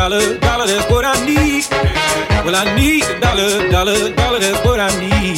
[0.00, 1.68] Dollar, dollar, that's what I need.
[2.40, 5.36] Well, I need a dollar, dollar, dollar, that's what I need.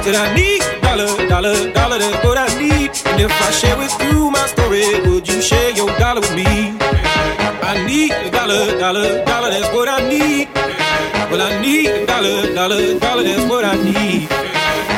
[0.00, 2.88] Said I need a dollar, dollar, dollar, that's what I need.
[3.04, 6.48] And if I share with you my story, would you share your dollar with me?
[7.60, 10.48] I need a dollar, dollar, dollar, that's what I need.
[11.28, 14.28] Well, I need a dollar, dollar, dollar, that's what I need.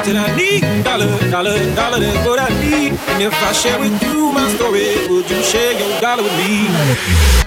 [0.06, 2.92] Said I need a dollar, dollar, dollar, that's what I need.
[3.10, 7.46] And if I share with you my story, would you share your dollar with me?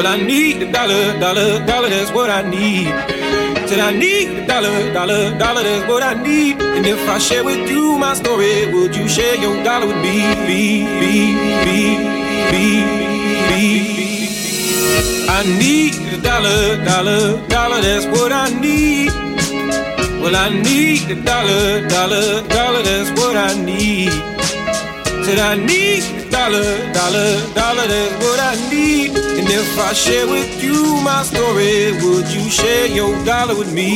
[0.00, 2.86] Well, I need a dollar, dollar, dollar, that's what I need.
[3.68, 6.62] Said I need a dollar, dollar, dollar, that's what I need.
[6.62, 10.16] And if I share with you my story, would you share your dollar with me?
[10.46, 11.12] Be, be,
[11.66, 11.80] be,
[12.52, 12.64] be,
[13.50, 13.68] be.
[15.28, 19.12] I need a dollar, dollar, dollar, that's what I need.
[20.22, 24.12] Well, I need a dollar, dollar, dollar, that's what I need.
[25.24, 29.10] Said I need dollar, dollar, dollar, that's what I need.
[29.10, 33.90] And if I share with you my story, would you share your dollar with me?